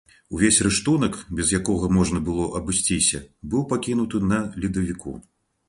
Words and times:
Увесь 0.35 0.61
рыштунак, 0.67 1.13
без 1.39 1.51
якога 1.57 1.91
можна 1.99 2.23
было 2.31 2.47
абысціся, 2.61 3.23
быў 3.55 3.69
пакінуты 3.75 4.25
на 4.33 4.43
ледавіку. 4.65 5.17